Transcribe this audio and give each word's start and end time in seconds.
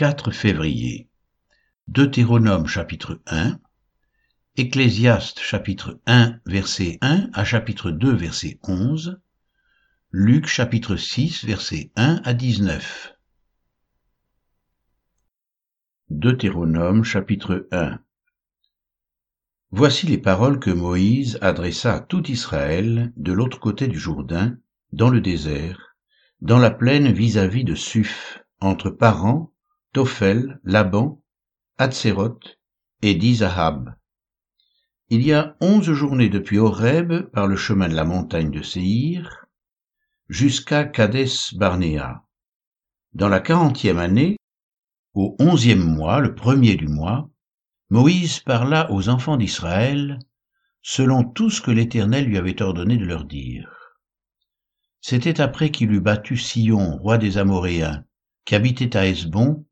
4 0.00 0.30
février. 0.30 1.10
Deutéronome 1.86 2.66
chapitre 2.66 3.20
1, 3.26 3.60
Ecclésiaste 4.56 5.40
chapitre 5.40 6.00
1 6.06 6.40
verset 6.46 6.96
1 7.02 7.28
à 7.34 7.44
chapitre 7.44 7.90
2 7.90 8.10
verset 8.10 8.58
11, 8.62 9.20
Luc 10.10 10.46
chapitre 10.46 10.96
6 10.96 11.44
verset 11.44 11.92
1 11.96 12.22
à 12.24 12.32
19. 12.32 13.14
Deutéronome 16.08 17.04
chapitre 17.04 17.68
1 17.70 18.00
Voici 19.70 20.06
les 20.06 20.16
paroles 20.16 20.60
que 20.60 20.70
Moïse 20.70 21.38
adressa 21.42 21.96
à 21.96 22.00
tout 22.00 22.26
Israël 22.30 23.12
de 23.18 23.34
l'autre 23.34 23.60
côté 23.60 23.86
du 23.86 23.98
Jourdain, 23.98 24.56
dans 24.94 25.10
le 25.10 25.20
désert, 25.20 25.94
dans 26.40 26.58
la 26.58 26.70
plaine 26.70 27.12
vis-à-vis 27.12 27.64
de 27.64 27.74
Suf, 27.74 28.42
entre 28.60 28.88
Paran 28.88 29.52
Tophel, 29.92 30.60
Laban, 30.62 31.20
Hatzeroth 31.76 32.60
et 33.02 33.16
Dizahab. 33.16 33.96
Il 35.08 35.22
y 35.22 35.32
a 35.32 35.56
onze 35.60 35.90
journées 35.92 36.28
depuis 36.28 36.58
Horeb 36.58 37.22
par 37.32 37.48
le 37.48 37.56
chemin 37.56 37.88
de 37.88 37.96
la 37.96 38.04
montagne 38.04 38.52
de 38.52 38.62
Séhir 38.62 39.46
jusqu'à 40.28 40.84
Kadès 40.84 41.54
Barnéa. 41.54 42.22
Dans 43.14 43.28
la 43.28 43.40
quarantième 43.40 43.98
année, 43.98 44.36
au 45.14 45.34
onzième 45.40 45.82
mois, 45.82 46.20
le 46.20 46.36
premier 46.36 46.76
du 46.76 46.86
mois, 46.86 47.28
Moïse 47.88 48.38
parla 48.38 48.92
aux 48.92 49.08
enfants 49.08 49.36
d'Israël 49.36 50.20
selon 50.82 51.24
tout 51.24 51.50
ce 51.50 51.60
que 51.60 51.72
l'Éternel 51.72 52.26
lui 52.26 52.38
avait 52.38 52.62
ordonné 52.62 52.96
de 52.96 53.04
leur 53.04 53.24
dire. 53.24 53.96
C'était 55.00 55.40
après 55.40 55.72
qu'il 55.72 55.90
eut 55.90 56.00
battu 56.00 56.36
Sion, 56.36 56.96
roi 56.98 57.18
des 57.18 57.38
Amoréens, 57.38 58.04
qui 58.44 58.54
habitait 58.54 58.96
à 58.96 59.08
Hesbon, 59.08 59.66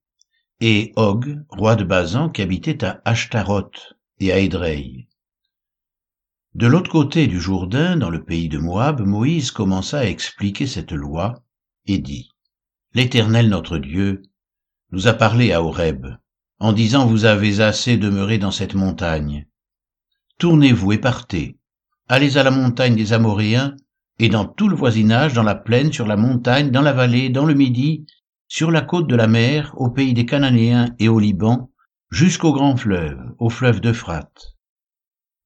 et 0.61 0.93
Og, 0.97 1.39
roi 1.49 1.77
de 1.77 1.85
Bazan, 1.85 2.31
qui 2.31 2.43
habitait 2.43 2.85
à 2.85 3.01
Ashtaroth 3.05 3.95
et 4.19 4.33
à 4.33 4.39
Édrei. 4.39 5.09
De 6.55 6.67
l'autre 6.67 6.91
côté 6.91 7.29
du 7.29 7.41
Jourdain, 7.41 7.97
dans 7.97 8.11
le 8.11 8.25
pays 8.25 8.49
de 8.49 8.59
Moab, 8.59 9.01
Moïse 9.01 9.53
commença 9.53 10.01
à 10.01 10.07
expliquer 10.07 10.67
cette 10.67 10.93
loi 10.93 11.43
et 11.87 11.99
dit, 11.99 12.31
L'Éternel 12.95 13.49
notre 13.49 13.79
Dieu 13.79 14.23
nous 14.91 15.07
a 15.07 15.13
parlé 15.13 15.53
à 15.53 15.63
Horeb, 15.63 16.07
en 16.59 16.73
disant, 16.73 17.07
Vous 17.07 17.25
avez 17.25 17.61
assez 17.61 17.97
demeuré 17.97 18.39
dans 18.39 18.51
cette 18.51 18.75
montagne. 18.75 19.47
Tournez-vous 20.39 20.93
et 20.93 20.99
partez. 20.99 21.59
Allez 22.09 22.37
à 22.39 22.43
la 22.43 22.51
montagne 22.51 22.97
des 22.97 23.13
Amoréens, 23.13 23.77
et 24.19 24.29
dans 24.29 24.47
tout 24.47 24.69
le 24.69 24.75
voisinage, 24.75 25.35
dans 25.35 25.45
la 25.45 25.55
plaine, 25.55 25.93
sur 25.93 26.07
la 26.07 26.17
montagne, 26.17 26.71
dans 26.71 26.83
la 26.83 26.93
vallée, 26.93 27.29
dans 27.29 27.45
le 27.45 27.55
midi, 27.55 28.07
sur 28.49 28.71
la 28.71 28.81
côte 28.81 29.07
de 29.07 29.15
la 29.15 29.29
mer, 29.29 29.75
au 29.77 29.91
pays 29.91 30.15
des 30.15 30.27
Cananéens 30.27 30.95
et 30.99 31.09
au 31.09 31.19
Liban, 31.19 31.71
jusqu'au 32.11 32.53
grand 32.53 32.77
fleuve, 32.77 33.21
au 33.39 33.51
fleuve 33.51 33.81
d'Euphrate. 33.81 34.57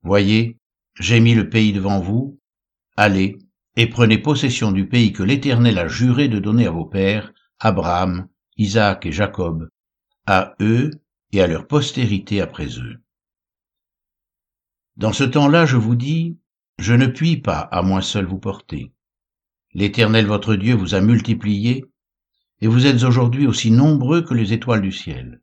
Voyez, 0.02 0.58
j'ai 0.98 1.20
mis 1.20 1.34
le 1.34 1.48
pays 1.48 1.72
devant 1.72 2.00
vous, 2.00 2.38
allez, 2.96 3.38
et 3.76 3.88
prenez 3.88 4.18
possession 4.18 4.70
du 4.70 4.86
pays 4.88 5.12
que 5.12 5.22
l'Éternel 5.22 5.78
a 5.78 5.88
juré 5.88 6.28
de 6.28 6.38
donner 6.38 6.66
à 6.66 6.70
vos 6.70 6.84
pères, 6.84 7.32
Abraham, 7.58 8.28
Isaac 8.56 9.06
et 9.06 9.12
Jacob, 9.12 9.68
à 10.26 10.54
eux 10.60 10.90
et 11.32 11.42
à 11.42 11.46
leur 11.46 11.66
postérité 11.66 12.40
après 12.40 12.78
eux. 12.78 13.02
Dans 14.96 15.12
ce 15.12 15.24
temps-là, 15.24 15.66
je 15.66 15.76
vous 15.76 15.96
dis, 15.96 16.38
je 16.78 16.92
ne 16.94 17.06
puis 17.06 17.38
pas 17.38 17.60
à 17.60 17.82
moi 17.82 18.02
seul 18.02 18.26
vous 18.26 18.38
porter. 18.38 18.92
L'Éternel 19.72 20.26
votre 20.26 20.54
Dieu 20.54 20.74
vous 20.74 20.94
a 20.94 21.00
multiplié, 21.00 21.86
et 22.62 22.68
vous 22.68 22.86
êtes 22.86 23.02
aujourd'hui 23.02 23.48
aussi 23.48 23.72
nombreux 23.72 24.22
que 24.22 24.34
les 24.34 24.52
étoiles 24.52 24.82
du 24.82 24.92
ciel. 24.92 25.42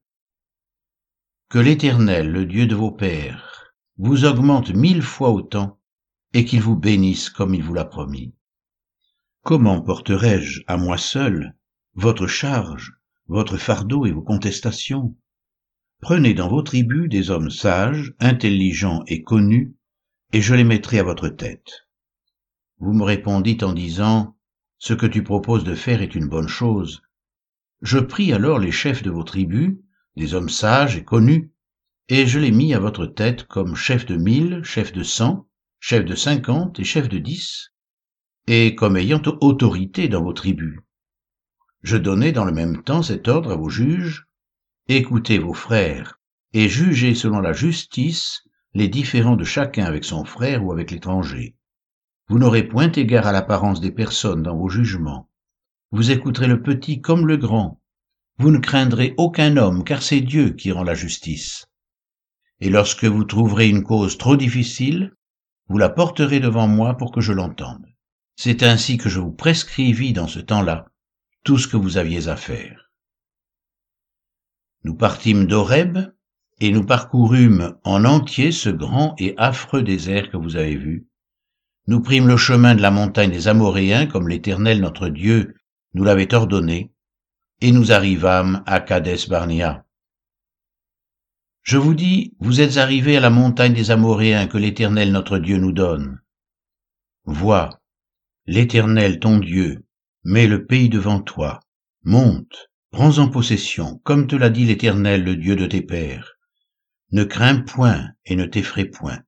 Que 1.50 1.60
l'Éternel, 1.60 2.32
le 2.32 2.46
Dieu 2.46 2.66
de 2.66 2.76
vos 2.76 2.92
pères, 2.92 3.74
vous 3.98 4.24
augmente 4.24 4.70
mille 4.70 5.02
fois 5.02 5.32
autant, 5.32 5.82
et 6.34 6.46
qu'il 6.46 6.62
vous 6.62 6.78
bénisse 6.78 7.30
comme 7.30 7.54
il 7.54 7.62
vous 7.62 7.74
l'a 7.74 7.84
promis. 7.84 8.34
Comment 9.44 9.82
porterai-je 9.82 10.62
à 10.66 10.78
moi 10.78 10.98
seul 10.98 11.58
votre 11.94 12.26
charge, 12.26 12.94
votre 13.28 13.58
fardeau 13.58 14.06
et 14.06 14.14
vos 14.14 14.22
contestations? 14.22 15.14
Prenez 16.00 16.34
dans 16.34 16.48
vos 16.48 16.62
tribus 16.62 17.10
des 17.10 17.32
hommes 17.32 17.50
sages, 17.50 18.14
intelligents 18.22 19.04
et 19.08 19.24
connus, 19.24 19.76
et 20.32 20.42
je 20.42 20.56
les 20.56 20.64
mettrai 20.64 21.00
à 21.00 21.04
votre 21.04 21.28
tête. 21.28 21.90
Vous 22.78 22.94
me 22.94 23.04
répondîtes 23.04 23.64
en 23.64 23.74
disant, 23.74 24.38
Ce 24.78 24.94
que 24.94 25.06
tu 25.06 25.22
proposes 25.22 25.66
de 25.66 25.76
faire 25.76 26.02
est 26.02 26.16
une 26.16 26.30
bonne 26.30 26.48
chose, 26.48 27.02
je 27.82 28.00
pris 28.00 28.34
alors 28.34 28.60
les 28.60 28.72
chefs 28.72 29.04
de 29.04 29.12
vos 29.12 29.24
tribus, 29.24 29.78
des 30.16 30.34
hommes 30.34 30.50
sages 30.50 30.98
et 30.98 31.04
connus, 31.04 31.52
et 32.10 32.26
je 32.26 32.40
les 32.40 32.52
mis 32.52 32.74
à 32.74 32.80
votre 32.80 33.06
tête 33.06 33.44
comme 33.44 33.76
chefs 33.76 34.06
de 34.06 34.18
mille, 34.18 34.64
chefs 34.64 34.92
de 34.92 35.04
cent, 35.04 35.48
chefs 35.80 36.06
de 36.06 36.16
cinquante 36.16 36.80
et 36.80 36.84
chefs 36.84 37.10
de 37.10 37.20
dix, 37.20 37.72
et 38.48 38.76
comme 38.76 38.98
ayant 38.98 39.22
autorité 39.42 40.08
dans 40.08 40.24
vos 40.24 40.34
tribus. 40.34 40.80
Je 41.84 41.98
donnai 41.98 42.32
dans 42.32 42.46
le 42.46 42.52
même 42.52 42.84
temps 42.84 43.04
cet 43.04 43.28
ordre 43.28 43.52
à 43.52 43.56
vos 43.56 43.70
juges, 43.70 44.28
écoutez 44.88 45.38
vos 45.38 45.54
frères, 45.54 46.20
et 46.54 46.68
jugez 46.68 47.16
selon 47.16 47.40
la 47.40 47.54
justice 47.54 48.44
les 48.74 48.88
différends 48.88 49.36
de 49.36 49.44
chacun 49.44 49.86
avec 49.86 50.04
son 50.04 50.26
frère 50.26 50.66
ou 50.66 50.72
avec 50.72 50.92
l'étranger. 50.92 51.56
Vous 52.28 52.40
n'aurez 52.40 52.64
point 52.64 52.92
égard 52.92 53.26
à 53.26 53.32
l'apparence 53.32 53.82
des 53.82 53.92
personnes 53.92 54.44
dans 54.44 54.58
vos 54.58 54.70
jugements, 54.70 55.29
vous 55.92 56.12
écouterez 56.12 56.48
le 56.48 56.62
petit 56.62 57.02
comme 57.02 57.28
le 57.28 57.38
grand. 57.38 57.82
Vous 58.38 58.52
ne 58.52 58.60
craindrez 58.60 59.16
aucun 59.18 59.58
homme, 59.58 59.84
car 59.84 60.02
c'est 60.02 60.22
Dieu 60.22 60.52
qui 60.52 60.72
rend 60.72 60.84
la 60.84 60.94
justice. 60.94 61.68
Et 62.62 62.70
lorsque 62.70 63.06
vous 63.06 63.24
trouverez 63.24 63.68
une 63.68 63.84
cause 63.84 64.18
trop 64.18 64.36
difficile, 64.36 65.14
vous 65.68 65.78
la 65.78 65.90
porterez 65.90 66.40
devant 66.40 66.68
moi 66.68 66.96
pour 66.96 67.12
que 67.12 67.22
je 67.22 67.34
l'entende. 67.34 67.86
C'est 68.36 68.64
ainsi 68.64 68.98
que 68.98 69.10
je 69.10 69.20
vous 69.20 69.32
prescrivis 69.32 70.14
dans 70.14 70.28
ce 70.28 70.40
temps-là 70.40 70.86
tout 71.44 71.58
ce 71.58 71.68
que 71.68 71.78
vous 71.78 71.98
aviez 71.98 72.28
à 72.28 72.36
faire. 72.36 72.92
Nous 74.84 74.96
partîmes 74.96 75.46
d'Horeb, 75.46 75.98
et 76.62 76.72
nous 76.72 76.86
parcourûmes 76.86 77.78
en 77.84 78.04
entier 78.06 78.52
ce 78.52 78.70
grand 78.70 79.16
et 79.18 79.34
affreux 79.38 79.82
désert 79.82 80.30
que 80.30 80.38
vous 80.38 80.58
avez 80.58 80.76
vu. 80.76 81.08
Nous 81.88 82.02
prîmes 82.02 82.28
le 82.28 82.38
chemin 82.38 82.76
de 82.76 82.82
la 82.82 82.92
montagne 82.92 83.32
des 83.32 83.48
Amoréens, 83.48 84.06
comme 84.06 84.28
l'Éternel 84.28 84.82
notre 84.82 85.10
Dieu 85.10 85.56
nous 85.94 86.04
l'avait 86.04 86.34
ordonné, 86.34 86.92
et 87.62 87.72
nous 87.72 87.92
arrivâmes 87.92 88.64
à 88.66 88.80
Cadès 88.80 89.28
Barnia. 89.28 89.86
Je 91.64 91.78
vous 91.78 91.94
dis, 91.94 92.36
vous 92.40 92.62
êtes 92.62 92.78
arrivés 92.78 93.18
à 93.18 93.20
la 93.20 93.30
montagne 93.30 93.74
des 93.74 93.92
Amoréens 93.92 94.48
que 94.48 94.58
l'Éternel 94.58 95.12
notre 95.12 95.38
Dieu 95.38 95.58
nous 95.58 95.72
donne. 95.72 96.20
Vois, 97.26 97.82
l'Éternel 98.46 99.20
ton 99.20 99.38
Dieu 99.38 99.86
met 100.24 100.48
le 100.48 100.66
pays 100.66 100.90
devant 100.90 101.22
toi. 101.22 101.60
Monte, 102.04 102.70
prends-en 102.92 103.30
possession, 103.30 104.00
comme 104.04 104.28
te 104.28 104.36
l'a 104.36 104.50
dit 104.50 104.66
l'Éternel, 104.66 105.24
le 105.24 105.36
Dieu 105.36 105.56
de 105.56 105.66
tes 105.66 105.82
pères. 105.82 106.38
Ne 107.12 107.24
crains 107.24 107.62
point 107.62 108.10
et 108.26 108.36
ne 108.36 108.46
t'effraie 108.46 108.86
point. 108.86 109.20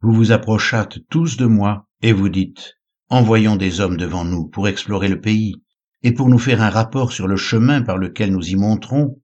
Vous 0.00 0.12
vous 0.12 0.32
approchâtes 0.32 0.98
tous 1.10 1.36
de 1.36 1.46
moi 1.46 1.88
et 2.00 2.12
vous 2.12 2.28
dites, 2.28 2.78
envoyons 3.12 3.56
des 3.56 3.80
hommes 3.80 3.98
devant 3.98 4.24
nous 4.24 4.46
pour 4.46 4.68
explorer 4.68 5.08
le 5.08 5.20
pays, 5.20 5.62
et 6.02 6.12
pour 6.12 6.30
nous 6.30 6.38
faire 6.38 6.62
un 6.62 6.70
rapport 6.70 7.12
sur 7.12 7.28
le 7.28 7.36
chemin 7.36 7.82
par 7.82 7.98
lequel 7.98 8.32
nous 8.32 8.48
y 8.48 8.56
monterons, 8.56 9.20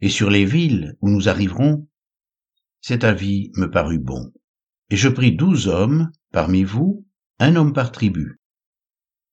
et 0.00 0.08
sur 0.08 0.30
les 0.30 0.44
villes 0.44 0.96
où 1.00 1.10
nous 1.10 1.28
arriverons. 1.28 1.88
Cet 2.80 3.02
avis 3.02 3.50
me 3.56 3.66
parut 3.66 3.98
bon, 3.98 4.32
et 4.88 4.96
je 4.96 5.08
pris 5.08 5.32
douze 5.32 5.66
hommes, 5.66 6.12
parmi 6.30 6.62
vous, 6.62 7.04
un 7.40 7.56
homme 7.56 7.72
par 7.72 7.90
tribu. 7.90 8.40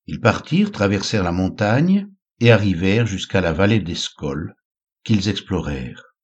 Ils 0.07 0.19
partirent, 0.19 0.71
traversèrent 0.71 1.23
la 1.23 1.31
montagne, 1.31 2.07
et 2.39 2.51
arrivèrent 2.51 3.05
jusqu'à 3.05 3.39
la 3.39 3.53
vallée 3.53 3.81
d'Escol, 3.81 4.55
qu'ils 5.03 5.29
explorèrent. 5.29 6.15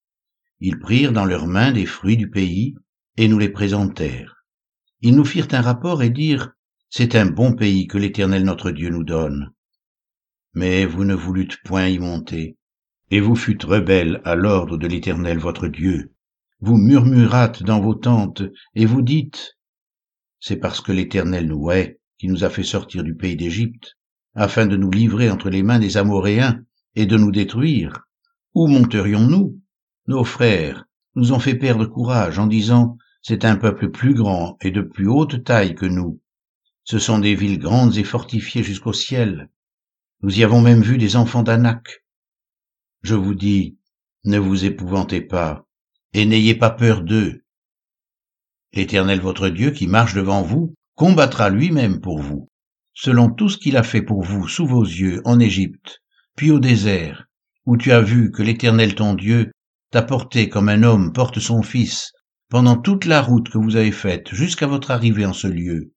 Ils 0.59 0.79
prirent 0.79 1.13
dans 1.13 1.25
leurs 1.25 1.45
mains 1.45 1.73
des 1.73 1.85
fruits 1.85 2.17
du 2.17 2.31
pays, 2.31 2.73
et 3.17 3.27
nous 3.27 3.37
les 3.37 3.49
présentèrent. 3.49 4.43
Ils 5.01 5.15
nous 5.15 5.25
firent 5.25 5.49
un 5.51 5.61
rapport 5.61 6.01
et 6.01 6.09
dirent, 6.09 6.56
c'est 6.89 7.15
un 7.15 7.25
bon 7.25 7.53
pays 7.53 7.87
que 7.87 7.97
l'Éternel 7.97 8.43
notre 8.43 8.71
Dieu 8.71 8.89
nous 8.89 9.03
donne. 9.03 9.51
Mais 10.53 10.85
vous 10.85 11.03
ne 11.03 11.15
voulûtes 11.15 11.57
point 11.63 11.87
y 11.87 11.99
monter, 11.99 12.57
et 13.11 13.19
vous 13.19 13.35
fûtes 13.35 13.63
rebelles 13.63 14.21
à 14.23 14.35
l'ordre 14.35 14.77
de 14.77 14.87
l'Éternel 14.87 15.37
votre 15.37 15.67
Dieu. 15.67 16.13
Vous 16.59 16.77
murmurâtes 16.77 17.61
dans 17.61 17.81
vos 17.81 17.93
tentes, 17.93 18.43
et 18.73 18.85
vous 18.85 19.01
dites, 19.01 19.57
c'est 20.39 20.57
parce 20.57 20.81
que 20.81 20.91
l'Éternel 20.91 21.47
nous 21.47 21.69
hait, 21.71 21.99
qui 22.17 22.27
nous 22.27 22.43
a 22.43 22.49
fait 22.49 22.63
sortir 22.63 23.03
du 23.03 23.15
pays 23.15 23.35
d'Égypte, 23.35 23.97
afin 24.33 24.65
de 24.65 24.77
nous 24.77 24.91
livrer 24.91 25.29
entre 25.29 25.49
les 25.49 25.63
mains 25.63 25.79
des 25.79 25.97
Amoréens 25.97 26.63
et 26.95 27.05
de 27.05 27.17
nous 27.17 27.31
détruire. 27.31 28.07
Où 28.55 28.67
monterions-nous? 28.67 29.59
Nos 30.07 30.23
frères 30.23 30.85
nous 31.15 31.33
ont 31.33 31.39
fait 31.39 31.55
perdre 31.55 31.85
courage 31.85 32.39
en 32.39 32.47
disant, 32.47 32.97
c'est 33.21 33.45
un 33.45 33.57
peuple 33.57 33.89
plus 33.89 34.13
grand 34.13 34.57
et 34.61 34.71
de 34.71 34.81
plus 34.81 35.07
haute 35.07 35.43
taille 35.43 35.75
que 35.75 35.85
nous, 35.85 36.21
ce 36.89 36.99
sont 36.99 37.19
des 37.19 37.35
villes 37.35 37.59
grandes 37.59 37.97
et 37.97 38.05
fortifiées 38.05 38.63
jusqu'au 38.63 38.93
ciel. 38.93 39.49
Nous 40.21 40.39
y 40.39 40.43
avons 40.45 40.61
même 40.61 40.81
vu 40.81 40.97
des 40.97 41.17
enfants 41.17 41.43
d'Anak. 41.43 42.05
Je 43.03 43.13
vous 43.13 43.35
dis, 43.35 43.77
ne 44.23 44.39
vous 44.39 44.63
épouvantez 44.63 45.19
pas, 45.19 45.67
et 46.13 46.25
n'ayez 46.25 46.55
pas 46.55 46.69
peur 46.69 47.01
d'eux. 47.01 47.43
L'Éternel 48.71 49.19
votre 49.19 49.49
Dieu 49.49 49.71
qui 49.71 49.85
marche 49.85 50.13
devant 50.13 50.43
vous 50.43 50.75
combattra 50.95 51.49
lui-même 51.49 51.99
pour 51.99 52.19
vous, 52.19 52.47
selon 52.93 53.31
tout 53.31 53.49
ce 53.49 53.57
qu'il 53.57 53.75
a 53.75 53.83
fait 53.83 54.01
pour 54.01 54.23
vous 54.23 54.47
sous 54.47 54.65
vos 54.65 54.83
yeux 54.83 55.21
en 55.25 55.41
Égypte, 55.41 55.99
puis 56.37 56.51
au 56.51 56.59
désert, 56.61 57.25
où 57.65 57.75
tu 57.75 57.91
as 57.91 58.01
vu 58.01 58.31
que 58.31 58.43
l'Éternel 58.43 58.95
ton 58.95 59.13
Dieu 59.13 59.51
t'a 59.91 60.03
porté 60.03 60.47
comme 60.47 60.69
un 60.69 60.83
homme 60.83 61.11
porte 61.11 61.39
son 61.39 61.63
fils 61.63 62.13
pendant 62.47 62.77
toute 62.77 63.03
la 63.03 63.21
route 63.21 63.49
que 63.49 63.57
vous 63.57 63.75
avez 63.75 63.91
faite 63.91 64.33
jusqu'à 64.33 64.67
votre 64.67 64.91
arrivée 64.91 65.25
en 65.25 65.33
ce 65.33 65.47
lieu. 65.47 65.91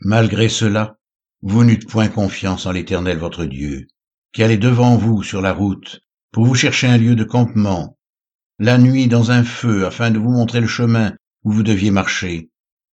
Malgré 0.00 0.48
cela, 0.48 0.96
vous 1.42 1.64
n'eûtes 1.64 1.88
point 1.88 2.08
confiance 2.08 2.66
en 2.66 2.72
l'Éternel 2.72 3.18
votre 3.18 3.44
Dieu, 3.44 3.88
qui 4.32 4.44
allait 4.44 4.56
devant 4.56 4.96
vous 4.96 5.24
sur 5.24 5.40
la 5.40 5.52
route 5.52 6.00
pour 6.30 6.44
vous 6.44 6.54
chercher 6.54 6.86
un 6.86 6.98
lieu 6.98 7.16
de 7.16 7.24
campement, 7.24 7.98
la 8.60 8.78
nuit 8.78 9.08
dans 9.08 9.32
un 9.32 9.42
feu 9.42 9.86
afin 9.86 10.12
de 10.12 10.18
vous 10.18 10.30
montrer 10.30 10.60
le 10.60 10.68
chemin 10.68 11.16
où 11.42 11.50
vous 11.50 11.64
deviez 11.64 11.90
marcher, 11.90 12.50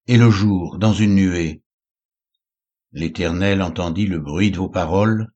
et 0.08 0.18
le 0.18 0.32
jour 0.32 0.80
dans 0.80 0.94
une 0.94 1.14
nuée. 1.14 1.62
L'Éternel 2.92 3.62
entendit 3.62 4.08
le 4.08 4.20
bruit 4.20 4.50
de 4.50 4.58
vos 4.58 4.70
paroles, 4.70 5.28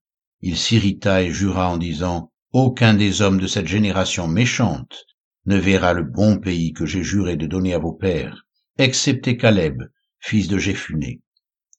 il 0.41 0.57
s'irrita 0.57 1.21
et 1.21 1.31
jura 1.31 1.69
en 1.69 1.77
disant, 1.77 2.31
Aucun 2.51 2.95
des 2.95 3.21
hommes 3.21 3.39
de 3.39 3.45
cette 3.45 3.67
génération 3.67 4.27
méchante 4.27 5.05
ne 5.45 5.57
verra 5.57 5.93
le 5.93 6.03
bon 6.03 6.39
pays 6.39 6.73
que 6.73 6.87
j'ai 6.87 7.03
juré 7.03 7.35
de 7.37 7.45
donner 7.45 7.75
à 7.75 7.79
vos 7.79 7.93
pères, 7.93 8.47
excepté 8.79 9.37
Caleb, 9.37 9.83
fils 10.19 10.47
de 10.47 10.57
Jéphuné. 10.57 11.21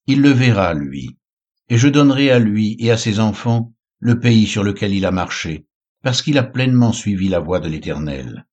Il 0.06 0.22
le 0.22 0.30
verra, 0.30 0.74
lui, 0.74 1.16
et 1.68 1.78
je 1.78 1.88
donnerai 1.88 2.30
à 2.30 2.38
lui 2.38 2.76
et 2.78 2.90
à 2.90 2.96
ses 2.96 3.20
enfants 3.20 3.74
le 3.98 4.18
pays 4.18 4.46
sur 4.46 4.64
lequel 4.64 4.94
il 4.94 5.06
a 5.06 5.10
marché, 5.10 5.66
parce 6.02 6.22
qu'il 6.22 6.38
a 6.38 6.42
pleinement 6.42 6.92
suivi 6.92 7.28
la 7.28 7.40
voie 7.40 7.60
de 7.60 7.68
l'Éternel. 7.68 8.46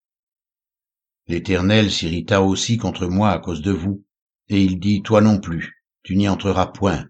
L'Éternel 1.28 1.92
s'irrita 1.92 2.42
aussi 2.42 2.78
contre 2.78 3.08
moi 3.08 3.32
à 3.32 3.40
cause 3.40 3.62
de 3.62 3.72
vous, 3.72 4.06
et 4.50 4.64
il 4.64 4.80
dit, 4.80 5.02
Toi 5.02 5.22
non 5.22 5.40
plus, 5.40 5.84
tu 6.04 6.16
n'y 6.16 6.30
entreras 6.30 6.68
point. 6.68 7.10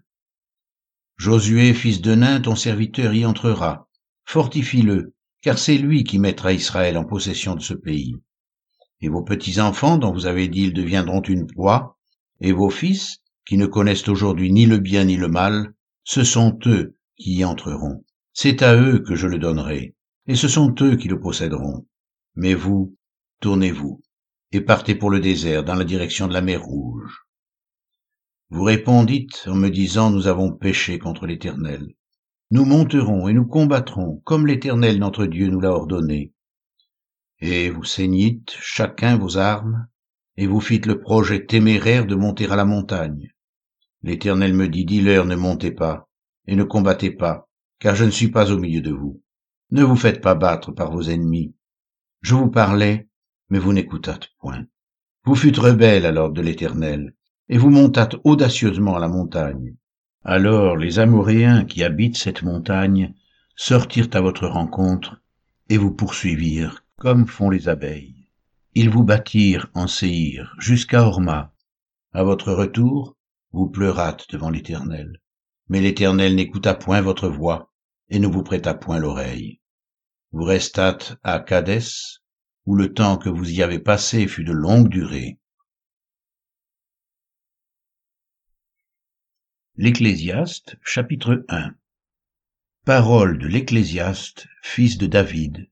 Josué, 1.16 1.74
fils 1.74 2.00
de 2.00 2.14
Nain, 2.14 2.40
ton 2.40 2.54
serviteur, 2.54 3.12
y 3.12 3.24
entrera. 3.24 3.88
Fortifie-le, 4.24 5.14
car 5.42 5.58
c'est 5.58 5.78
lui 5.78 6.04
qui 6.04 6.18
mettra 6.18 6.52
Israël 6.52 6.96
en 6.96 7.04
possession 7.04 7.54
de 7.54 7.60
ce 7.60 7.74
pays. 7.74 8.16
Et 9.00 9.08
vos 9.08 9.22
petits-enfants, 9.22 9.98
dont 9.98 10.12
vous 10.12 10.26
avez 10.26 10.48
dit 10.48 10.62
ils 10.62 10.72
deviendront 10.72 11.22
une 11.22 11.46
proie, 11.46 11.98
et 12.40 12.52
vos 12.52 12.70
fils, 12.70 13.18
qui 13.48 13.56
ne 13.56 13.64
connaissent 13.64 14.08
aujourd'hui 14.08 14.52
ni 14.52 14.66
le 14.66 14.76
bien 14.76 15.06
ni 15.06 15.16
le 15.16 15.28
mal, 15.28 15.72
ce 16.04 16.22
sont 16.22 16.58
eux 16.66 16.98
qui 17.16 17.36
y 17.36 17.44
entreront. 17.46 18.04
C'est 18.34 18.62
à 18.62 18.76
eux 18.76 18.98
que 18.98 19.14
je 19.16 19.26
le 19.26 19.38
donnerai, 19.38 19.96
et 20.26 20.34
ce 20.34 20.48
sont 20.48 20.74
eux 20.82 20.96
qui 20.96 21.08
le 21.08 21.18
posséderont. 21.18 21.86
Mais 22.34 22.52
vous, 22.52 22.94
tournez-vous, 23.40 24.02
et 24.52 24.60
partez 24.60 24.94
pour 24.94 25.08
le 25.08 25.18
désert 25.18 25.64
dans 25.64 25.76
la 25.76 25.84
direction 25.84 26.28
de 26.28 26.34
la 26.34 26.42
mer 26.42 26.62
Rouge. 26.62 27.24
Vous 28.50 28.64
répondîtes 28.64 29.44
en 29.46 29.54
me 29.54 29.70
disant, 29.70 30.10
nous 30.10 30.26
avons 30.26 30.52
péché 30.52 30.98
contre 30.98 31.26
l'Éternel. 31.26 31.94
Nous 32.50 32.66
monterons 32.66 33.28
et 33.28 33.32
nous 33.32 33.46
combattrons 33.46 34.20
comme 34.26 34.46
l'Éternel 34.46 34.98
notre 34.98 35.24
Dieu 35.24 35.48
nous 35.48 35.60
l'a 35.60 35.72
ordonné. 35.72 36.34
Et 37.40 37.70
vous 37.70 37.84
ceignîtes 37.84 38.54
chacun 38.60 39.16
vos 39.16 39.38
armes, 39.38 39.88
et 40.36 40.46
vous 40.46 40.60
fîtes 40.60 40.84
le 40.84 41.00
projet 41.00 41.46
téméraire 41.46 42.04
de 42.04 42.14
monter 42.14 42.44
à 42.44 42.56
la 42.56 42.66
montagne. 42.66 43.32
L'Éternel 44.02 44.54
me 44.54 44.68
dit, 44.68 44.84
dis-leur, 44.84 45.24
ne 45.24 45.36
montez 45.36 45.70
pas, 45.70 46.08
et 46.46 46.56
ne 46.56 46.64
combattez 46.64 47.10
pas, 47.10 47.48
car 47.78 47.94
je 47.94 48.04
ne 48.04 48.10
suis 48.10 48.28
pas 48.28 48.50
au 48.52 48.58
milieu 48.58 48.80
de 48.80 48.92
vous. 48.92 49.22
Ne 49.70 49.82
vous 49.82 49.96
faites 49.96 50.20
pas 50.20 50.34
battre 50.34 50.72
par 50.72 50.90
vos 50.90 51.02
ennemis. 51.02 51.54
Je 52.22 52.34
vous 52.34 52.50
parlais, 52.50 53.08
mais 53.50 53.58
vous 53.58 53.72
n'écoutâtes 53.72 54.28
point. 54.38 54.64
Vous 55.24 55.34
fûtes 55.34 55.58
rebelles 55.58 56.06
à 56.06 56.12
l'ordre 56.12 56.34
de 56.34 56.42
l'Éternel, 56.42 57.14
et 57.48 57.58
vous 57.58 57.70
montâtes 57.70 58.16
audacieusement 58.24 58.96
à 58.96 59.00
la 59.00 59.08
montagne. 59.08 59.74
Alors 60.24 60.76
les 60.76 60.98
Amoréens 60.98 61.64
qui 61.64 61.82
habitent 61.82 62.16
cette 62.16 62.42
montagne 62.42 63.14
sortirent 63.56 64.10
à 64.12 64.20
votre 64.20 64.46
rencontre 64.46 65.20
et 65.68 65.76
vous 65.76 65.92
poursuivirent 65.92 66.84
comme 66.96 67.26
font 67.26 67.50
les 67.50 67.68
abeilles. 67.68 68.30
Ils 68.74 68.90
vous 68.90 69.04
battirent 69.04 69.70
en 69.74 69.86
Séhir 69.86 70.54
jusqu'à 70.58 71.02
Horma. 71.02 71.52
À 72.12 72.22
votre 72.24 72.52
retour, 72.52 73.16
vous 73.52 73.68
pleurâtes 73.68 74.30
devant 74.30 74.50
l'Éternel. 74.50 75.20
Mais 75.68 75.80
l'Éternel 75.80 76.34
n'écouta 76.34 76.74
point 76.74 77.00
votre 77.00 77.28
voix 77.28 77.72
et 78.08 78.18
ne 78.18 78.26
vous 78.26 78.42
prêta 78.42 78.74
point 78.74 78.98
l'oreille. 78.98 79.60
Vous 80.32 80.44
restâtes 80.44 81.16
à 81.22 81.40
Cadès, 81.40 82.20
où 82.66 82.74
le 82.74 82.92
temps 82.92 83.16
que 83.16 83.28
vous 83.28 83.50
y 83.50 83.62
avez 83.62 83.78
passé 83.78 84.28
fut 84.28 84.44
de 84.44 84.52
longue 84.52 84.88
durée. 84.88 85.38
L'Ecclésiaste, 89.76 90.76
chapitre 90.82 91.44
1 91.48 91.74
Parole 92.84 93.38
de 93.38 93.46
l'Ecclésiaste, 93.46 94.48
fils 94.62 94.98
de 94.98 95.06
David, 95.06 95.70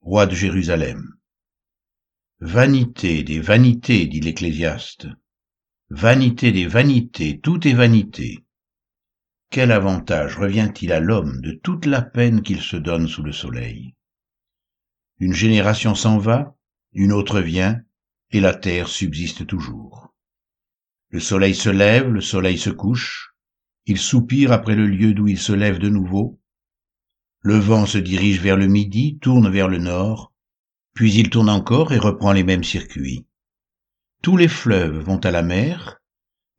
roi 0.00 0.26
de 0.26 0.34
Jérusalem. 0.34 1.14
Vanité 2.40 3.22
des 3.22 3.40
vanités, 3.40 4.06
dit 4.06 4.20
l'Ecclésiaste. 4.20 5.08
Vanité 5.90 6.50
des 6.50 6.66
vanités, 6.66 7.38
tout 7.38 7.68
est 7.68 7.72
vanité. 7.72 8.44
Quel 9.50 9.70
avantage 9.70 10.36
revient-il 10.36 10.90
à 10.90 10.98
l'homme 10.98 11.40
de 11.42 11.52
toute 11.52 11.86
la 11.86 12.02
peine 12.02 12.42
qu'il 12.42 12.60
se 12.60 12.76
donne 12.76 13.06
sous 13.06 13.22
le 13.22 13.30
soleil? 13.30 13.94
Une 15.20 15.32
génération 15.32 15.94
s'en 15.94 16.18
va, 16.18 16.56
une 16.92 17.12
autre 17.12 17.40
vient, 17.40 17.80
et 18.32 18.40
la 18.40 18.52
terre 18.52 18.88
subsiste 18.88 19.46
toujours. 19.46 20.12
Le 21.10 21.20
soleil 21.20 21.54
se 21.54 21.70
lève, 21.70 22.08
le 22.08 22.20
soleil 22.20 22.58
se 22.58 22.70
couche, 22.70 23.36
il 23.84 23.98
soupire 23.98 24.50
après 24.50 24.74
le 24.74 24.88
lieu 24.88 25.14
d'où 25.14 25.28
il 25.28 25.38
se 25.38 25.52
lève 25.52 25.78
de 25.78 25.88
nouveau. 25.88 26.40
Le 27.42 27.58
vent 27.58 27.86
se 27.86 27.98
dirige 27.98 28.40
vers 28.40 28.56
le 28.56 28.66
midi, 28.66 29.20
tourne 29.20 29.48
vers 29.48 29.68
le 29.68 29.78
nord, 29.78 30.32
puis 30.94 31.14
il 31.14 31.30
tourne 31.30 31.48
encore 31.48 31.92
et 31.92 31.98
reprend 31.98 32.32
les 32.32 32.42
mêmes 32.42 32.64
circuits. 32.64 33.24
Tous 34.26 34.36
les 34.36 34.48
fleuves 34.48 34.98
vont 34.98 35.18
à 35.18 35.30
la 35.30 35.44
mer, 35.44 36.00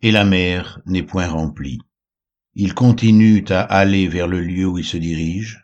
et 0.02 0.12
la 0.12 0.24
mer 0.24 0.80
n'est 0.86 1.04
point 1.04 1.28
remplie. 1.28 1.80
Ils 2.54 2.74
continuent 2.74 3.44
à 3.50 3.60
aller 3.60 4.08
vers 4.08 4.30
le 4.30 4.40
lieu 4.40 4.66
où 4.66 4.78
ils 4.78 4.86
se 4.86 4.96
dirigent. 4.96 5.60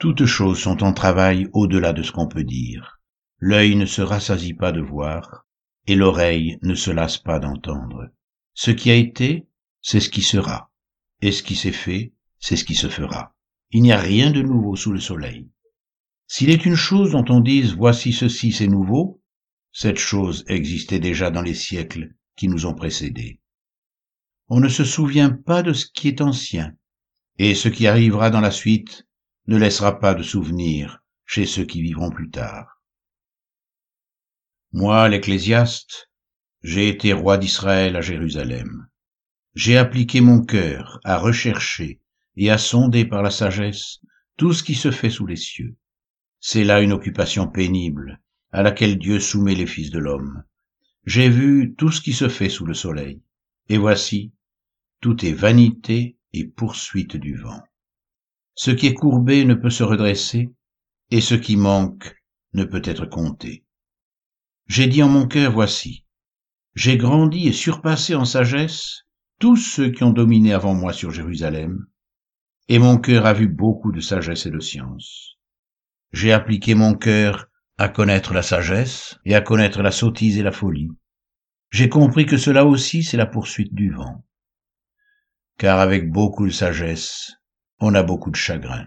Toutes 0.00 0.26
choses 0.26 0.58
sont 0.58 0.82
en 0.82 0.92
travail 0.92 1.48
au-delà 1.52 1.92
de 1.92 2.02
ce 2.02 2.10
qu'on 2.10 2.26
peut 2.26 2.42
dire. 2.42 2.98
L'œil 3.38 3.76
ne 3.76 3.86
se 3.86 4.02
rassasie 4.02 4.54
pas 4.54 4.72
de 4.72 4.80
voir, 4.80 5.46
et 5.86 5.94
l'oreille 5.94 6.58
ne 6.62 6.74
se 6.74 6.90
lasse 6.90 7.18
pas 7.18 7.38
d'entendre. 7.38 8.08
Ce 8.54 8.72
qui 8.72 8.90
a 8.90 8.96
été, 8.96 9.46
c'est 9.80 10.00
ce 10.00 10.10
qui 10.10 10.22
sera 10.22 10.72
et 11.20 11.30
ce 11.30 11.44
qui 11.44 11.54
s'est 11.54 11.70
fait, 11.70 12.14
c'est 12.40 12.56
ce 12.56 12.64
qui 12.64 12.74
se 12.74 12.88
fera. 12.88 13.36
Il 13.70 13.82
n'y 13.82 13.92
a 13.92 14.00
rien 14.00 14.32
de 14.32 14.42
nouveau 14.42 14.74
sous 14.74 14.90
le 14.90 14.98
soleil. 14.98 15.48
S'il 16.26 16.50
est 16.50 16.66
une 16.66 16.74
chose 16.74 17.12
dont 17.12 17.26
on 17.28 17.38
dise 17.38 17.76
voici 17.76 18.12
ceci 18.12 18.50
c'est 18.50 18.66
nouveau, 18.66 19.21
cette 19.72 19.98
chose 19.98 20.44
existait 20.48 21.00
déjà 21.00 21.30
dans 21.30 21.42
les 21.42 21.54
siècles 21.54 22.14
qui 22.36 22.48
nous 22.48 22.66
ont 22.66 22.74
précédés. 22.74 23.40
On 24.48 24.60
ne 24.60 24.68
se 24.68 24.84
souvient 24.84 25.30
pas 25.30 25.62
de 25.62 25.72
ce 25.72 25.86
qui 25.86 26.08
est 26.08 26.20
ancien, 26.20 26.76
et 27.38 27.54
ce 27.54 27.68
qui 27.68 27.86
arrivera 27.86 28.30
dans 28.30 28.40
la 28.40 28.50
suite 28.50 29.06
ne 29.46 29.56
laissera 29.56 29.98
pas 29.98 30.14
de 30.14 30.22
souvenir 30.22 31.02
chez 31.24 31.46
ceux 31.46 31.64
qui 31.64 31.82
vivront 31.82 32.10
plus 32.10 32.30
tard. 32.30 32.82
Moi, 34.72 35.08
l'Ecclésiaste, 35.08 36.10
j'ai 36.62 36.88
été 36.88 37.12
roi 37.12 37.38
d'Israël 37.38 37.96
à 37.96 38.00
Jérusalem. 38.00 38.88
J'ai 39.54 39.76
appliqué 39.76 40.20
mon 40.20 40.44
cœur 40.44 41.00
à 41.04 41.18
rechercher 41.18 42.00
et 42.36 42.50
à 42.50 42.58
sonder 42.58 43.04
par 43.04 43.22
la 43.22 43.30
sagesse 43.30 44.00
tout 44.36 44.52
ce 44.52 44.62
qui 44.62 44.74
se 44.74 44.90
fait 44.90 45.10
sous 45.10 45.26
les 45.26 45.36
cieux. 45.36 45.76
C'est 46.40 46.64
là 46.64 46.80
une 46.80 46.92
occupation 46.92 47.48
pénible 47.48 48.21
à 48.52 48.62
laquelle 48.62 48.98
Dieu 48.98 49.18
soumet 49.18 49.54
les 49.54 49.66
fils 49.66 49.90
de 49.90 49.98
l'homme. 49.98 50.44
J'ai 51.04 51.28
vu 51.28 51.74
tout 51.76 51.90
ce 51.90 52.00
qui 52.00 52.12
se 52.12 52.28
fait 52.28 52.48
sous 52.48 52.66
le 52.66 52.74
soleil, 52.74 53.22
et 53.68 53.78
voici, 53.78 54.32
tout 55.00 55.24
est 55.24 55.32
vanité 55.32 56.16
et 56.32 56.46
poursuite 56.46 57.16
du 57.16 57.34
vent. 57.36 57.62
Ce 58.54 58.70
qui 58.70 58.86
est 58.86 58.94
courbé 58.94 59.44
ne 59.44 59.54
peut 59.54 59.70
se 59.70 59.82
redresser, 59.82 60.50
et 61.10 61.20
ce 61.20 61.34
qui 61.34 61.56
manque 61.56 62.14
ne 62.52 62.64
peut 62.64 62.82
être 62.84 63.06
compté. 63.06 63.64
J'ai 64.66 64.86
dit 64.86 65.02
en 65.02 65.08
mon 65.08 65.26
cœur, 65.26 65.52
voici, 65.52 66.04
j'ai 66.74 66.96
grandi 66.96 67.48
et 67.48 67.52
surpassé 67.52 68.14
en 68.14 68.24
sagesse 68.24 69.02
tous 69.38 69.56
ceux 69.56 69.90
qui 69.90 70.04
ont 70.04 70.12
dominé 70.12 70.52
avant 70.52 70.74
moi 70.74 70.92
sur 70.92 71.10
Jérusalem, 71.10 71.86
et 72.68 72.78
mon 72.78 72.98
cœur 72.98 73.26
a 73.26 73.32
vu 73.32 73.48
beaucoup 73.48 73.92
de 73.92 74.00
sagesse 74.00 74.46
et 74.46 74.50
de 74.50 74.60
science. 74.60 75.38
J'ai 76.12 76.32
appliqué 76.32 76.74
mon 76.74 76.94
cœur 76.94 77.48
à 77.82 77.88
connaître 77.88 78.32
la 78.32 78.42
sagesse 78.42 79.18
et 79.24 79.34
à 79.34 79.40
connaître 79.40 79.82
la 79.82 79.90
sottise 79.90 80.38
et 80.38 80.44
la 80.44 80.52
folie. 80.52 80.92
J'ai 81.72 81.88
compris 81.88 82.26
que 82.26 82.36
cela 82.36 82.64
aussi 82.64 83.02
c'est 83.02 83.16
la 83.16 83.26
poursuite 83.26 83.74
du 83.74 83.90
vent. 83.90 84.24
Car 85.58 85.80
avec 85.80 86.08
beaucoup 86.08 86.46
de 86.46 86.52
sagesse, 86.52 87.32
on 87.80 87.96
a 87.96 88.04
beaucoup 88.04 88.30
de 88.30 88.36
chagrin, 88.36 88.86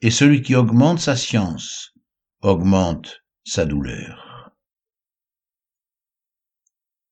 et 0.00 0.10
celui 0.10 0.40
qui 0.40 0.54
augmente 0.54 1.00
sa 1.00 1.16
science 1.16 1.92
augmente 2.40 3.22
sa 3.44 3.66
douleur. 3.66 4.54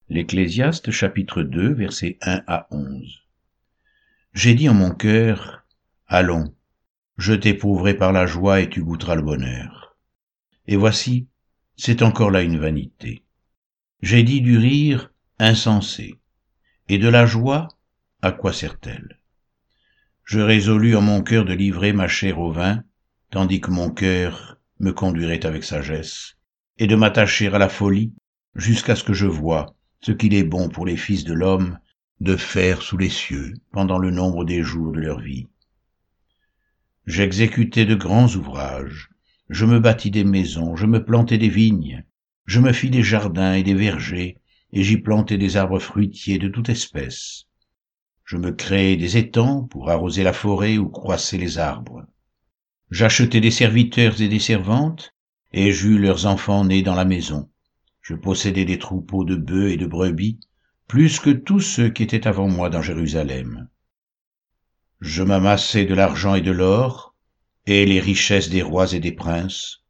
L'Ecclésiaste 0.09 0.91
chapitre 0.93 1.43
2 1.43 1.75
versets 1.75 2.17
1 2.23 2.43
à 2.47 2.69
11 2.71 3.21
J'ai 4.33 4.55
dit 4.55 4.71
en 4.71 4.75
mon 4.75 4.95
cœur, 4.95 5.67
Allons, 6.07 6.57
je 7.19 7.35
t'éprouverai 7.35 7.93
par 7.99 8.13
la 8.13 8.25
joie 8.25 8.61
et 8.61 8.71
tu 8.71 8.83
goûteras 8.83 9.17
le 9.17 9.23
bonheur. 9.23 9.82
Et 10.67 10.77
voici, 10.77 11.27
c'est 11.77 12.03
encore 12.03 12.31
là 12.31 12.43
une 12.43 12.59
vanité. 12.59 13.25
J'ai 14.01 14.23
dit 14.23 14.41
du 14.41 14.59
rire 14.59 15.11
insensé, 15.39 16.21
et 16.89 16.99
de 16.99 17.09
la 17.09 17.27
joie, 17.27 17.69
à 18.21 18.33
quoi 18.33 18.53
sert-elle? 18.53 19.19
Je 20.25 20.41
résolus 20.41 20.97
en 20.97 21.03
mon 21.03 21.23
cœur 21.23 21.45
de 21.45 21.53
livrer 21.53 21.93
ma 21.93 22.09
chair 22.09 22.39
au 22.39 22.53
vin, 22.53 22.83
tandis 23.31 23.61
que 23.61 23.71
mon 23.71 23.91
cœur 23.91 24.59
me 24.79 24.93
conduirait 24.93 25.45
avec 25.47 25.65
sagesse, 25.65 26.37
et 26.79 26.87
de 26.87 26.97
m'attacher 26.97 27.49
à 27.49 27.59
la 27.59 27.69
folie, 27.69 28.13
jusqu'à 28.55 28.97
ce 28.97 29.05
que 29.05 29.15
je 29.15 29.27
voie 29.27 29.75
ce 30.01 30.13
qu'il 30.13 30.35
est 30.35 30.45
bon 30.45 30.69
pour 30.69 30.85
les 30.85 30.97
fils 30.97 31.25
de 31.25 31.33
l'homme 31.33 31.79
de 32.21 32.37
faire 32.37 32.83
sous 32.83 32.97
les 32.97 33.09
cieux 33.09 33.55
pendant 33.71 33.99
le 33.99 34.11
nombre 34.11 34.45
des 34.45 34.63
jours 34.63 34.93
de 34.93 35.01
leur 35.01 35.21
vie. 35.21 35.47
J'exécutai 37.07 37.85
de 37.85 37.95
grands 37.95 38.29
ouvrages, 38.35 39.11
je 39.53 39.67
me 39.67 39.81
bâtis 39.81 40.11
des 40.11 40.25
maisons, 40.25 40.77
je 40.77 40.87
me 40.87 41.05
plantai 41.05 41.37
des 41.37 41.51
vignes, 41.51 42.05
je 42.47 42.59
me 42.59 42.73
fis 42.73 42.89
des 42.89 43.03
jardins 43.03 43.53
et 43.53 43.63
des 43.63 43.75
vergers, 43.75 44.39
et 44.73 44.83
j'y 44.83 44.97
plantai 44.97 45.37
des 45.37 45.59
arbres 45.59 45.79
fruitiers 45.79 46.39
de 46.39 46.49
toute 46.49 46.71
espèce. 46.71 47.45
Je 48.25 48.39
me 48.39 48.53
créai 48.53 48.97
des 48.97 49.19
étangs 49.19 49.65
pour 49.65 49.91
arroser 49.91 50.23
la 50.23 50.33
forêt 50.33 50.79
où 50.79 50.89
croissaient 50.89 51.37
les 51.37 51.59
arbres. 51.59 52.07
J'achetai 52.91 53.43
des 53.43 53.51
serviteurs 53.51 54.23
et 54.23 54.29
des 54.29 54.39
servantes, 54.39 55.15
et 55.53 55.71
j'eus 55.71 55.99
leurs 55.99 56.25
enfants 56.25 56.65
nés 56.65 56.83
dans 56.83 56.95
la 56.95 57.05
maison. 57.05 57.51
Je 58.01 58.15
possédai 58.15 58.65
des 58.65 58.79
troupeaux 58.79 59.25
de 59.25 59.37
bœufs 59.37 59.73
et 59.73 59.77
de 59.77 59.87
brebis, 59.87 60.41
plus 60.89 61.21
que 61.21 61.31
tous 61.31 61.61
ceux 61.61 61.91
qui 61.91 62.03
étaient 62.03 62.27
avant 62.27 62.49
moi 62.49 62.71
dans 62.71 62.81
Jérusalem. 62.81 63.69
Je 65.01 65.23
m'amassai 65.23 65.85
de 65.85 65.95
l'argent 65.95 66.35
et 66.35 66.41
de 66.41 66.53
l'or, 66.53 67.12
et 67.67 67.87
les 67.87 68.01
richesses 68.01 68.49
des 68.49 68.63
rois 68.63 68.93
et 68.93 69.01
des 69.01 69.13
princes. 69.13 69.85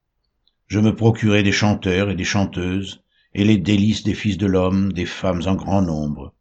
Je 0.66 0.78
me 0.78 0.94
procurai 0.94 1.42
des 1.42 1.52
chanteurs 1.52 2.10
et 2.10 2.14
des 2.14 2.24
chanteuses, 2.24 3.02
et 3.34 3.44
les 3.44 3.56
délices 3.56 4.02
des 4.02 4.14
fils 4.14 4.36
de 4.36 4.46
l'homme, 4.46 4.92
des 4.92 5.06
femmes 5.06 5.42
en 5.46 5.54
grand 5.54 5.80
nombre. 5.80 6.34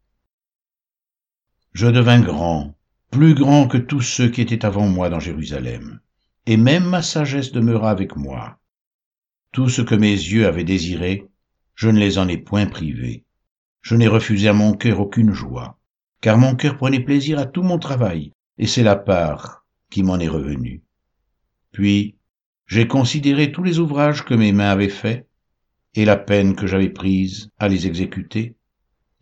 Je 1.72 1.86
devins 1.86 2.20
grand, 2.20 2.74
plus 3.10 3.34
grand 3.34 3.66
que 3.66 3.78
tous 3.78 4.02
ceux 4.02 4.28
qui 4.28 4.42
étaient 4.42 4.66
avant 4.66 4.86
moi 4.86 5.08
dans 5.08 5.20
Jérusalem, 5.20 6.00
et 6.44 6.58
même 6.58 6.84
ma 6.84 7.00
sagesse 7.00 7.52
demeura 7.52 7.90
avec 7.90 8.16
moi. 8.16 8.58
Tout 9.52 9.68
ce 9.68 9.80
que 9.80 9.94
mes 9.94 10.12
yeux 10.12 10.46
avaient 10.46 10.64
désiré, 10.64 11.26
je 11.74 11.88
ne 11.88 11.98
les 11.98 12.18
en 12.18 12.28
ai 12.28 12.36
point 12.36 12.66
privés. 12.66 13.24
Je 13.80 13.96
n'ai 13.96 14.06
refusé 14.06 14.48
à 14.48 14.52
mon 14.52 14.74
cœur 14.74 15.00
aucune 15.00 15.32
joie, 15.32 15.78
car 16.20 16.36
mon 16.36 16.54
cœur 16.54 16.76
prenait 16.76 17.00
plaisir 17.00 17.38
à 17.38 17.46
tout 17.46 17.62
mon 17.62 17.78
travail, 17.78 18.32
et 18.58 18.66
c'est 18.66 18.82
la 18.82 18.96
part 18.96 19.66
qui 19.90 20.02
m'en 20.02 20.18
est 20.18 20.28
revenue. 20.28 20.81
Puis, 21.72 22.16
j'ai 22.66 22.86
considéré 22.86 23.50
tous 23.50 23.62
les 23.62 23.78
ouvrages 23.78 24.24
que 24.24 24.34
mes 24.34 24.52
mains 24.52 24.70
avaient 24.70 24.88
faits, 24.88 25.28
et 25.94 26.04
la 26.04 26.16
peine 26.16 26.54
que 26.54 26.66
j'avais 26.66 26.90
prise 26.90 27.50
à 27.58 27.68
les 27.68 27.86
exécuter, 27.86 28.56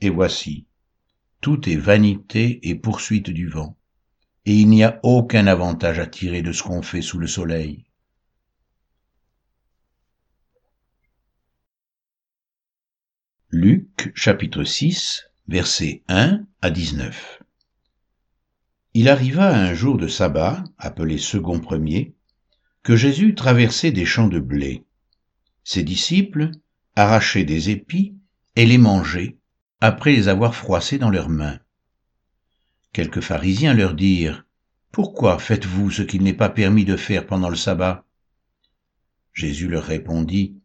et 0.01 0.11
voici, 0.11 0.67
tout 1.41 1.69
est 1.69 1.77
vanité 1.77 2.61
et 2.69 2.75
poursuite 2.75 3.31
du 3.31 3.49
vent, 3.49 3.77
et 4.45 4.55
il 4.55 4.69
n'y 4.69 4.85
a 4.85 5.01
aucun 5.03 5.47
avantage 5.47 5.99
à 5.99 6.07
tirer 6.07 6.43
de 6.43 6.53
ce 6.53 6.63
qu'on 6.63 6.83
fait 6.83 7.03
sous 7.03 7.19
le 7.19 7.27
soleil. 7.27 7.87
Luc 13.51 14.13
chapitre 14.15 14.63
6 14.63 15.25
versets 15.49 16.05
1 16.07 16.47
à 16.63 16.71
19 16.71 17.43
Il 18.95 19.09
arriva 19.09 19.53
un 19.53 19.75
jour 19.75 19.99
de 19.99 20.07
sabbat, 20.07 20.63
appelé 20.79 21.19
second 21.19 21.59
premier, 21.59 22.15
que 22.83 22.97
Jésus 22.97 23.35
traversait 23.35 23.93
des 23.93 24.07
champs 24.07 24.29
de 24.29 24.41
blé. 24.41 24.85
Ses 25.65 25.83
disciples 25.83 26.51
arrachaient 26.97 27.45
des 27.45 27.71
épis 27.71 28.15
et 28.57 28.67
les 28.67 28.79
mangeaient, 28.79 29.37
après 29.81 30.13
les 30.13 30.29
avoir 30.29 30.55
froissés 30.55 30.99
dans 30.99 31.11
leurs 31.11 31.29
mains. 31.29 31.59
Quelques 32.93 33.21
pharisiens 33.21 33.75
leur 33.75 33.95
dirent, 33.95 34.47
Pourquoi 34.93 35.39
faites-vous 35.39 35.91
ce 35.91 36.03
qu'il 36.03 36.23
n'est 36.23 36.35
pas 36.35 36.49
permis 36.49 36.85
de 36.85 36.97
faire 36.97 37.27
pendant 37.27 37.49
le 37.49 37.57
sabbat? 37.57 38.05
Jésus 39.33 39.69
leur 39.69 39.85
répondit, 39.85 40.57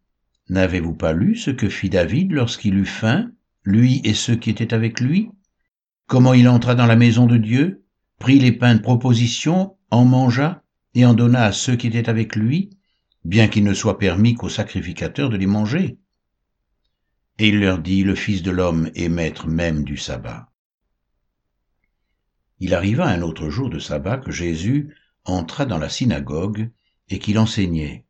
N'avez-vous 0.49 0.93
pas 0.93 1.13
lu 1.13 1.35
ce 1.35 1.51
que 1.51 1.69
fit 1.69 1.89
David 1.89 2.31
lorsqu'il 2.31 2.75
eut 2.75 2.85
faim, 2.85 3.31
lui 3.63 4.01
et 4.03 4.13
ceux 4.13 4.35
qui 4.35 4.49
étaient 4.49 4.73
avec 4.73 4.99
lui? 4.99 5.29
Comment 6.07 6.33
il 6.33 6.47
entra 6.47 6.75
dans 6.75 6.85
la 6.85 6.95
maison 6.95 7.25
de 7.25 7.37
Dieu, 7.37 7.83
prit 8.19 8.39
les 8.39 8.51
pains 8.51 8.75
de 8.75 8.81
proposition, 8.81 9.75
en 9.91 10.05
mangea? 10.05 10.63
Et 10.95 11.05
en 11.05 11.13
donna 11.13 11.43
à 11.43 11.51
ceux 11.51 11.75
qui 11.75 11.87
étaient 11.87 12.09
avec 12.09 12.35
lui, 12.35 12.71
bien 13.25 13.47
qu'il 13.49 13.65
ne 13.65 13.73
soit 13.73 13.99
permis 13.99 14.33
qu'aux 14.33 14.49
sacrificateurs 14.49 15.29
de 15.29 15.37
les 15.37 15.45
manger 15.45 15.99
Et 17.37 17.49
il 17.49 17.59
leur 17.59 17.79
dit, 17.79 18.03
le 18.03 18.15
Fils 18.15 18.41
de 18.41 18.51
l'homme 18.51 18.89
est 18.95 19.09
maître 19.09 19.47
même 19.47 19.83
du 19.83 19.97
sabbat. 19.97 20.49
Il 22.59 22.73
arriva 22.73 23.05
un 23.05 23.21
autre 23.21 23.49
jour 23.49 23.69
de 23.69 23.79
sabbat 23.79 24.17
que 24.17 24.31
Jésus 24.31 24.95
entra 25.25 25.65
dans 25.65 25.77
la 25.77 25.89
synagogue 25.89 26.71
et 27.09 27.19
qu'il 27.19 27.37
enseignait. 27.37 28.05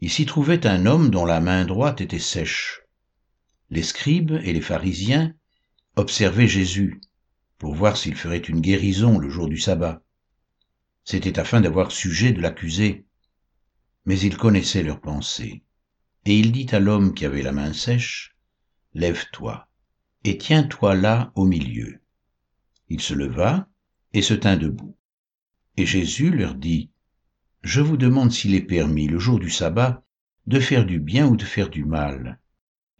Il 0.00 0.10
s'y 0.10 0.26
trouvait 0.26 0.66
un 0.66 0.84
homme 0.84 1.08
dont 1.10 1.24
la 1.24 1.40
main 1.40 1.64
droite 1.64 2.02
était 2.02 2.18
sèche. 2.18 2.82
Les 3.70 3.82
scribes 3.82 4.38
et 4.44 4.52
les 4.52 4.60
pharisiens 4.60 5.34
observaient 5.96 6.48
Jésus 6.48 7.00
pour 7.56 7.74
voir 7.74 7.96
s'il 7.96 8.14
ferait 8.14 8.36
une 8.36 8.60
guérison 8.60 9.18
le 9.18 9.30
jour 9.30 9.48
du 9.48 9.56
sabbat. 9.56 10.03
C'était 11.04 11.38
afin 11.38 11.60
d'avoir 11.60 11.92
sujet 11.92 12.32
de 12.32 12.40
l'accuser. 12.40 13.06
Mais 14.06 14.18
il 14.18 14.36
connaissait 14.36 14.82
leurs 14.82 15.00
pensées. 15.00 15.62
Et 16.26 16.38
il 16.38 16.52
dit 16.52 16.66
à 16.72 16.80
l'homme 16.80 17.14
qui 17.14 17.26
avait 17.26 17.42
la 17.42 17.52
main 17.52 17.72
sèche, 17.72 18.36
Lève-toi, 18.94 19.68
et 20.24 20.38
tiens-toi 20.38 20.94
là 20.94 21.32
au 21.34 21.44
milieu. 21.44 22.00
Il 22.88 23.00
se 23.00 23.12
leva 23.12 23.68
et 24.12 24.22
se 24.22 24.34
tint 24.34 24.56
debout. 24.56 24.96
Et 25.76 25.84
Jésus 25.84 26.30
leur 26.30 26.54
dit, 26.54 26.90
je 27.62 27.80
vous 27.80 27.96
demande 27.96 28.30
s'il 28.30 28.54
est 28.54 28.60
permis, 28.60 29.08
le 29.08 29.18
jour 29.18 29.40
du 29.40 29.50
sabbat, 29.50 30.04
de 30.46 30.60
faire 30.60 30.84
du 30.84 31.00
bien 31.00 31.26
ou 31.26 31.36
de 31.36 31.44
faire 31.44 31.70
du 31.70 31.84
mal, 31.84 32.38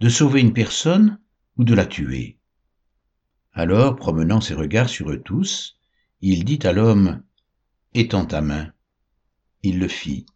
de 0.00 0.08
sauver 0.08 0.40
une 0.40 0.54
personne 0.54 1.20
ou 1.58 1.64
de 1.64 1.74
la 1.74 1.84
tuer. 1.84 2.38
Alors, 3.52 3.94
promenant 3.94 4.40
ses 4.40 4.54
regards 4.54 4.88
sur 4.88 5.10
eux 5.10 5.20
tous, 5.20 5.78
il 6.22 6.44
dit 6.44 6.58
à 6.62 6.72
l'homme, 6.72 7.22
Étends 7.96 8.26
ta 8.26 8.40
main. 8.40 8.72
Il 9.62 9.78
le 9.78 9.86
fit, 9.86 10.26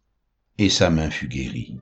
et 0.57 0.69
sa 0.69 0.89
main 0.89 1.09
fut 1.09 1.27
guérie. 1.27 1.77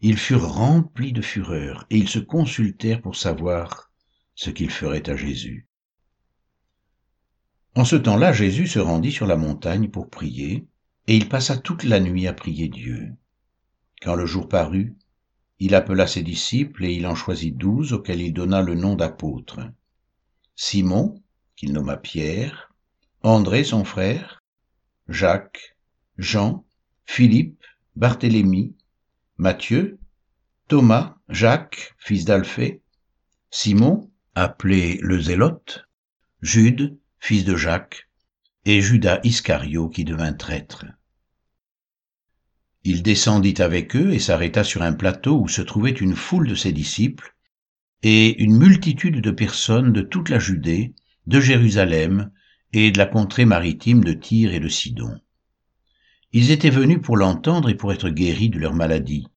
Ils 0.00 0.16
furent 0.16 0.48
remplis 0.48 1.12
de 1.12 1.20
fureur, 1.20 1.86
et 1.90 1.98
ils 1.98 2.08
se 2.08 2.18
consultèrent 2.18 3.02
pour 3.02 3.14
savoir 3.14 3.92
ce 4.34 4.48
qu'ils 4.48 4.70
feraient 4.70 5.10
à 5.10 5.16
Jésus. 5.16 5.68
En 7.74 7.84
ce 7.84 7.96
temps-là, 7.96 8.32
Jésus 8.32 8.66
se 8.66 8.78
rendit 8.78 9.12
sur 9.12 9.26
la 9.26 9.36
montagne 9.36 9.90
pour 9.90 10.08
prier, 10.08 10.66
et 11.08 11.14
il 11.14 11.28
passa 11.28 11.58
toute 11.58 11.84
la 11.84 12.00
nuit 12.00 12.26
à 12.26 12.32
prier 12.32 12.68
Dieu. 12.68 13.12
Quand 14.00 14.14
le 14.14 14.24
jour 14.24 14.48
parut, 14.48 14.96
il 15.58 15.74
appela 15.74 16.06
ses 16.06 16.22
disciples 16.22 16.86
et 16.86 16.94
il 16.94 17.06
en 17.06 17.14
choisit 17.14 17.54
douze 17.54 17.92
auxquels 17.92 18.22
il 18.22 18.32
donna 18.32 18.62
le 18.62 18.74
nom 18.74 18.94
d'apôtres. 18.94 19.60
Simon, 20.56 21.22
qu'il 21.54 21.74
nomma 21.74 21.98
Pierre, 21.98 22.72
André 23.22 23.64
son 23.64 23.84
frère, 23.84 24.42
Jacques, 25.08 25.76
Jean, 26.18 26.64
Philippe, 27.04 27.62
Barthélemy, 27.96 28.74
Matthieu, 29.36 29.98
Thomas, 30.68 31.16
Jacques, 31.28 31.94
fils 31.98 32.24
d'Alphée, 32.24 32.82
Simon, 33.50 34.10
appelé 34.34 34.98
le 35.02 35.20
Zélote, 35.20 35.86
Jude, 36.40 36.98
fils 37.18 37.44
de 37.44 37.56
Jacques, 37.56 38.08
et 38.64 38.80
Judas 38.80 39.20
Iscario 39.24 39.88
qui 39.88 40.04
devint 40.04 40.32
traître. 40.32 40.86
Il 42.82 43.02
descendit 43.02 43.60
avec 43.60 43.94
eux 43.96 44.12
et 44.12 44.18
s'arrêta 44.18 44.64
sur 44.64 44.82
un 44.82 44.92
plateau 44.92 45.40
où 45.40 45.48
se 45.48 45.62
trouvait 45.62 45.90
une 45.90 46.16
foule 46.16 46.48
de 46.48 46.54
ses 46.54 46.72
disciples 46.72 47.34
et 48.02 48.42
une 48.42 48.56
multitude 48.56 49.20
de 49.20 49.30
personnes 49.30 49.92
de 49.92 50.02
toute 50.02 50.28
la 50.28 50.38
Judée, 50.38 50.94
de 51.26 51.40
Jérusalem 51.40 52.30
et 52.76 52.90
de 52.90 52.98
la 52.98 53.06
contrée 53.06 53.44
maritime 53.44 54.02
de 54.02 54.12
Tyr 54.12 54.52
et 54.52 54.60
de 54.60 54.68
Sidon. 54.68 55.20
Ils 56.32 56.50
étaient 56.50 56.70
venus 56.70 57.00
pour 57.00 57.16
l'entendre 57.16 57.68
et 57.68 57.76
pour 57.76 57.92
être 57.92 58.08
guéris 58.08 58.48
de 58.50 58.58
leur 58.58 58.74
maladie. 58.74 59.28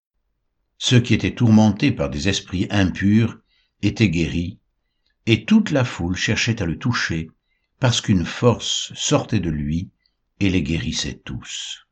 Ceux 0.79 1.00
qui 1.00 1.13
étaient 1.13 1.36
tourmentés 1.36 1.91
par 1.91 2.10
des 2.10 2.29
esprits 2.29 2.67
impurs 2.72 3.38
étaient 3.82 4.10
guéris, 4.10 4.60
et 5.25 5.46
toute 5.46 5.72
la 5.72 5.84
foule 5.84 6.15
cherchait 6.15 6.62
à 6.62 6.65
le 6.65 6.77
toucher, 6.77 7.29
parce 7.79 8.01
qu'une 8.01 8.25
force 8.25 8.91
sortait 8.96 9.39
de 9.39 9.50
lui 9.50 9.91
et 10.39 10.50
les 10.50 10.63
guérissait 10.63 11.22
tous. 11.24 11.87